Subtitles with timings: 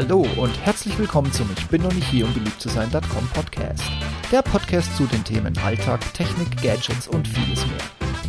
[0.00, 3.82] Hallo und herzlich willkommen zum Ich bin noch nicht hier, um beliebt zu sein.com Podcast.
[4.30, 7.80] Der Podcast zu den Themen Alltag, Technik, Gadgets und vieles mehr.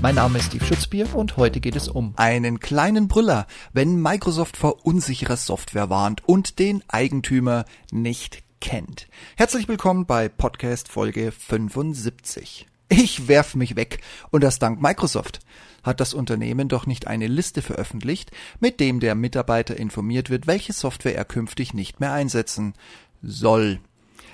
[0.02, 4.58] Mein Name ist Steve Schutzbier und heute geht es um einen kleinen Brüller, wenn Microsoft
[4.58, 9.08] vor unsicherer Software warnt und den Eigentümer nicht kennt.
[9.38, 12.69] Herzlich willkommen bei Podcast Folge 75.
[12.90, 14.02] Ich werf mich weg
[14.32, 15.40] und das dank Microsoft
[15.84, 20.74] hat das Unternehmen doch nicht eine Liste veröffentlicht, mit dem der Mitarbeiter informiert wird, welche
[20.74, 22.74] Software er künftig nicht mehr einsetzen
[23.22, 23.80] soll,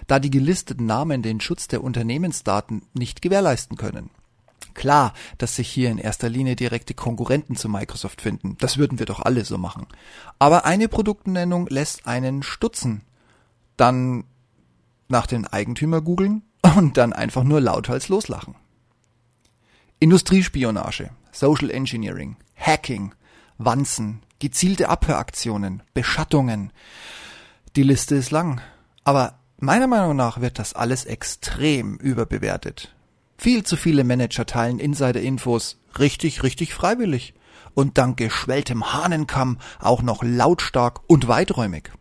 [0.08, 4.10] da die gelisteten Namen den Schutz der Unternehmensdaten nicht gewährleisten können.
[4.74, 9.06] Klar, dass sich hier in erster Linie direkte Konkurrenten zu Microsoft finden, das würden wir
[9.06, 9.88] doch alle so machen.
[10.40, 13.02] Aber eine Produktnennung lässt einen stutzen.
[13.78, 14.24] Dann
[15.08, 16.44] nach den Eigentümer googeln
[16.76, 18.56] und dann einfach nur lauthals loslachen.
[20.00, 23.14] Industriespionage Social Engineering, Hacking,
[23.58, 26.72] Wanzen, gezielte Abhöraktionen, Beschattungen.
[27.76, 28.62] Die Liste ist lang.
[29.04, 32.96] Aber meiner Meinung nach wird das alles extrem überbewertet.
[33.38, 37.34] Viel zu viele Manager teilen Insider-Infos richtig, richtig freiwillig.
[37.74, 41.92] Und dank geschwelltem Hahnenkamm auch noch lautstark und weiträumig.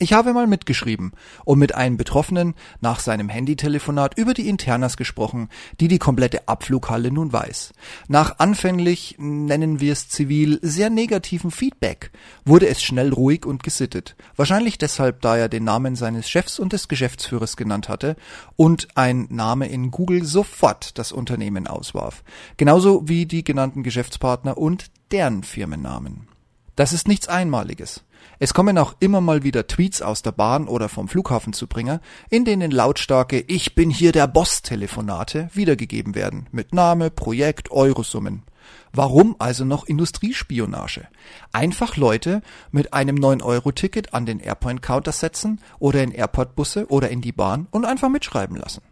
[0.00, 1.10] Ich habe mal mitgeschrieben
[1.44, 5.48] und mit einem Betroffenen nach seinem Handytelefonat über die Internas gesprochen,
[5.80, 7.72] die die komplette Abflughalle nun weiß.
[8.06, 12.12] Nach anfänglich, nennen wir es zivil, sehr negativen Feedback
[12.44, 14.14] wurde es schnell ruhig und gesittet.
[14.36, 18.14] Wahrscheinlich deshalb, da er den Namen seines Chefs und des Geschäftsführers genannt hatte
[18.54, 22.22] und ein Name in Google sofort das Unternehmen auswarf.
[22.56, 26.28] Genauso wie die genannten Geschäftspartner und deren Firmennamen.
[26.76, 28.04] Das ist nichts Einmaliges.
[28.38, 32.00] Es kommen auch immer mal wieder Tweets aus der Bahn oder vom Flughafen zu Bringer,
[32.30, 38.44] in denen lautstarke Ich bin hier der Boss Telefonate wiedergegeben werden, mit Name, Projekt, Eurosummen.
[38.92, 41.08] Warum also noch Industriespionage?
[41.52, 47.32] Einfach Leute mit einem 9-Euro-Ticket an den Airpoint-Counter setzen oder in Airport-Busse oder in die
[47.32, 48.82] Bahn und einfach mitschreiben lassen.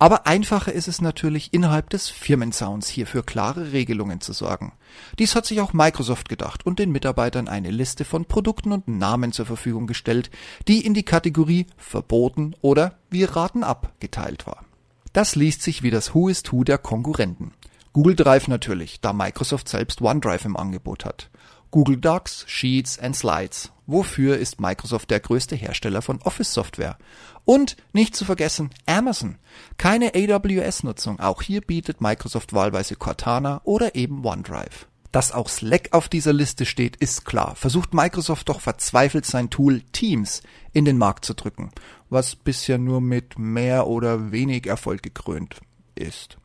[0.00, 4.72] Aber einfacher ist es natürlich innerhalb des Firmensounds hier für klare Regelungen zu sorgen.
[5.18, 9.32] Dies hat sich auch Microsoft gedacht und den Mitarbeitern eine Liste von Produkten und Namen
[9.32, 10.30] zur Verfügung gestellt,
[10.68, 14.64] die in die Kategorie verboten oder wir raten ab geteilt war.
[15.12, 17.52] Das liest sich wie das Who is Who der Konkurrenten.
[17.92, 21.28] Google Drive natürlich, da Microsoft selbst OneDrive im Angebot hat.
[21.70, 23.70] Google Docs, Sheets and Slides.
[23.86, 26.96] Wofür ist Microsoft der größte Hersteller von Office-Software?
[27.44, 29.36] Und nicht zu vergessen Amazon.
[29.76, 31.20] Keine AWS-Nutzung.
[31.20, 34.86] Auch hier bietet Microsoft wahlweise Cortana oder eben OneDrive.
[35.12, 37.56] Dass auch Slack auf dieser Liste steht, ist klar.
[37.56, 40.42] Versucht Microsoft doch verzweifelt sein Tool Teams
[40.72, 41.70] in den Markt zu drücken,
[42.10, 45.60] was bisher nur mit mehr oder wenig Erfolg gekrönt
[45.96, 46.38] ist.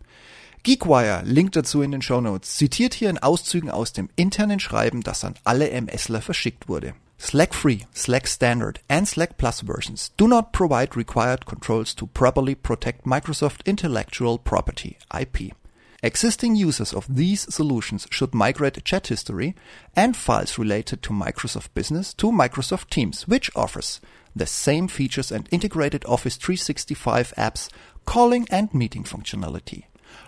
[0.66, 5.04] Geekwire, Link dazu in den Show Notes, zitiert hier in Auszügen aus dem internen Schreiben,
[5.04, 6.96] das an alle MSler verschickt wurde.
[7.20, 12.56] Slack Free, Slack Standard, and Slack Plus versions do not provide required controls to properly
[12.56, 15.54] protect Microsoft intellectual property, IP.
[16.02, 19.54] Existing users of these solutions should migrate chat history
[19.96, 24.02] and files related to Microsoft Business to Microsoft Teams, which offers
[24.36, 27.70] the same features and integrated Office 365 apps,
[28.08, 29.84] calling and meeting functionality.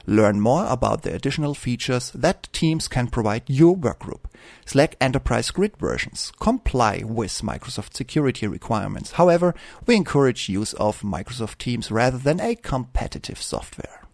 [0.05, 4.21] Learn more about the additional features that Teams can provide your workgroup.
[4.65, 9.11] Slack Enterprise Grid versions comply with Microsoft security requirements.
[9.13, 9.53] However,
[9.85, 14.07] we encourage use of Microsoft Teams rather than a competitive software.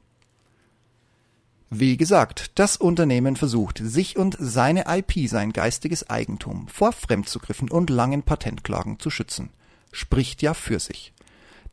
[1.75, 7.89] Wie gesagt, das Unternehmen versucht, sich und seine IP, sein geistiges Eigentum, vor Fremdzugriffen und
[7.89, 9.49] langen Patentklagen zu schützen.
[9.91, 11.12] Spricht ja für sich.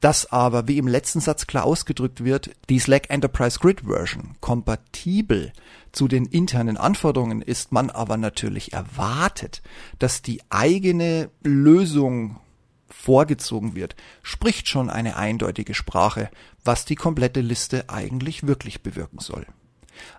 [0.00, 5.52] Dass aber, wie im letzten Satz klar ausgedrückt wird, die Slack Enterprise Grid Version kompatibel
[5.92, 9.62] zu den internen Anforderungen ist, man aber natürlich erwartet,
[9.98, 12.40] dass die eigene Lösung
[12.88, 16.30] vorgezogen wird, spricht schon eine eindeutige Sprache,
[16.64, 19.46] was die komplette Liste eigentlich wirklich bewirken soll.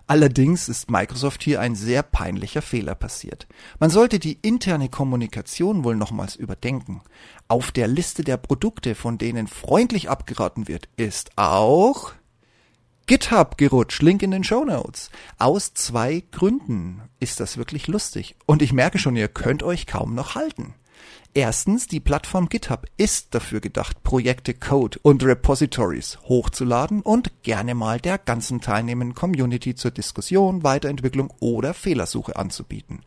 [0.06, 3.46] Allerdings ist Microsoft hier ein sehr peinlicher Fehler passiert.
[3.78, 7.02] Man sollte die interne Kommunikation wohl nochmals überdenken.
[7.48, 12.12] Auf der Liste der Produkte, von denen freundlich abgeraten wird, ist auch
[13.06, 15.10] GitHub gerutscht, Link in den Show Notes.
[15.38, 18.36] Aus zwei Gründen ist das wirklich lustig.
[18.46, 20.74] Und ich merke schon, ihr könnt euch kaum noch halten.
[21.34, 28.00] Erstens, die Plattform GitHub ist dafür gedacht, Projekte, Code und Repositories hochzuladen und gerne mal
[28.00, 33.00] der ganzen teilnehmenden Community zur Diskussion, Weiterentwicklung oder Fehlersuche anzubieten.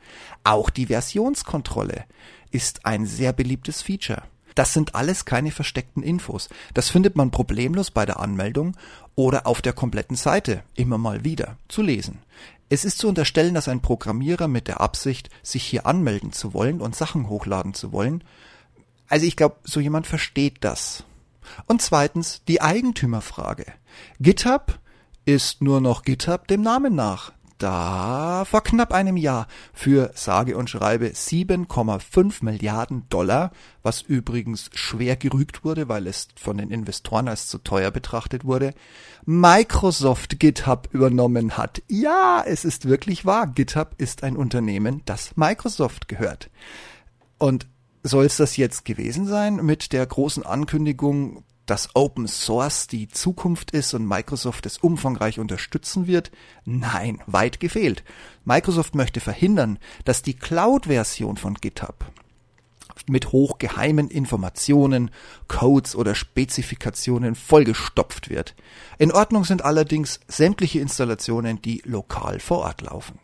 [0.43, 2.05] Auch die Versionskontrolle
[2.49, 4.23] ist ein sehr beliebtes Feature.
[4.55, 6.49] Das sind alles keine versteckten Infos.
[6.73, 8.75] Das findet man problemlos bei der Anmeldung
[9.15, 12.19] oder auf der kompletten Seite immer mal wieder zu lesen.
[12.69, 16.81] Es ist zu unterstellen, dass ein Programmierer mit der Absicht, sich hier anmelden zu wollen
[16.81, 18.23] und Sachen hochladen zu wollen,
[19.07, 21.03] Also ich glaube, so jemand versteht das.
[21.67, 23.65] Und zweitens die Eigentümerfrage.
[24.19, 24.79] GitHub
[25.25, 30.69] ist nur noch GitHub dem Namen nach da vor knapp einem Jahr für sage und
[30.69, 33.51] schreibe 7,5 Milliarden Dollar,
[33.83, 38.73] was übrigens schwer gerügt wurde, weil es von den Investoren als zu teuer betrachtet wurde,
[39.25, 41.81] Microsoft GitHub übernommen hat.
[41.87, 43.47] Ja, es ist wirklich wahr.
[43.47, 46.49] GitHub ist ein Unternehmen, das Microsoft gehört.
[47.37, 47.67] Und
[48.03, 53.71] soll es das jetzt gewesen sein mit der großen Ankündigung, dass Open Source die Zukunft
[53.71, 56.31] ist und Microsoft es umfangreich unterstützen wird?
[56.63, 58.03] Nein, weit gefehlt.
[58.43, 62.05] Microsoft möchte verhindern, dass die Cloud-Version von GitHub
[63.07, 65.11] mit hochgeheimen Informationen,
[65.47, 68.55] Codes oder Spezifikationen vollgestopft wird.
[68.97, 73.19] In Ordnung sind allerdings sämtliche Installationen, die lokal vor Ort laufen.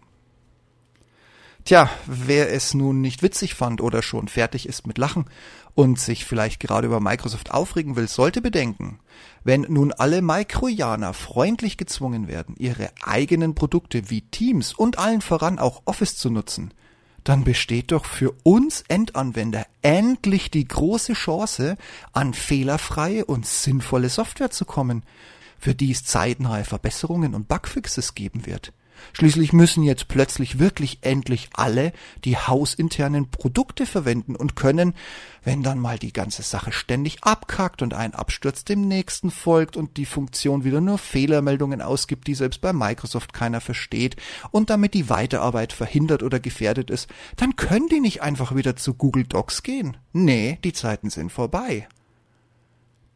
[1.63, 5.25] Tja, wer es nun nicht witzig fand oder schon fertig ist mit Lachen
[5.75, 8.99] und sich vielleicht gerade über Microsoft aufregen will, sollte bedenken,
[9.43, 15.59] wenn nun alle Microjaner freundlich gezwungen werden, ihre eigenen Produkte wie Teams und allen voran
[15.59, 16.73] auch Office zu nutzen,
[17.23, 21.77] dann besteht doch für uns Endanwender endlich die große Chance,
[22.11, 25.03] an fehlerfreie und sinnvolle Software zu kommen,
[25.59, 28.73] für die es zeitnahe Verbesserungen und Bugfixes geben wird.
[29.13, 31.93] Schließlich müssen jetzt plötzlich wirklich endlich alle
[32.25, 34.93] die hausinternen Produkte verwenden und können,
[35.43, 39.97] wenn dann mal die ganze Sache ständig abkackt und ein Absturz dem nächsten folgt und
[39.97, 44.15] die Funktion wieder nur Fehlermeldungen ausgibt, die selbst bei Microsoft keiner versteht
[44.51, 48.93] und damit die Weiterarbeit verhindert oder gefährdet ist, dann können die nicht einfach wieder zu
[48.93, 49.97] Google Docs gehen.
[50.13, 51.87] Nee, die Zeiten sind vorbei.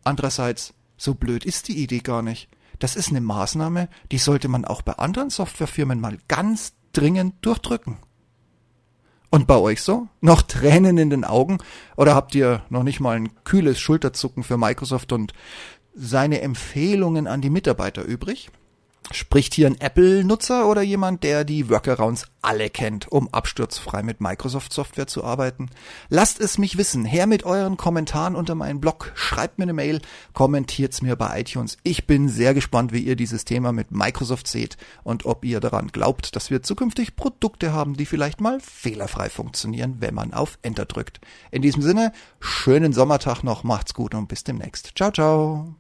[0.04, 2.48] Andererseits, so blöd ist die Idee gar nicht.
[2.80, 7.98] Das ist eine Maßnahme, die sollte man auch bei anderen Softwarefirmen mal ganz dringend durchdrücken.
[9.30, 10.08] Und bei euch so?
[10.22, 11.58] Noch Tränen in den Augen?
[11.98, 15.34] Oder habt ihr noch nicht mal ein kühles Schulterzucken für Microsoft und
[15.94, 18.50] seine Empfehlungen an die Mitarbeiter übrig?
[19.12, 25.06] Spricht hier ein Apple-Nutzer oder jemand, der die Workarounds alle kennt, um absturzfrei mit Microsoft-Software
[25.08, 25.70] zu arbeiten?
[26.10, 27.06] Lasst es mich wissen.
[27.06, 29.12] Her mit euren Kommentaren unter meinen Blog.
[29.14, 30.02] Schreibt mir eine Mail,
[30.34, 31.78] kommentiert's mir bei iTunes.
[31.84, 35.88] Ich bin sehr gespannt, wie ihr dieses Thema mit Microsoft seht und ob ihr daran
[35.90, 40.86] glaubt, dass wir zukünftig Produkte haben, die vielleicht mal fehlerfrei funktionieren, wenn man auf Enter
[40.86, 41.22] drückt.
[41.52, 44.94] In diesem Sinne, schönen Sommertag noch, macht's gut und bis demnächst.
[44.96, 45.76] Ciao, ciao.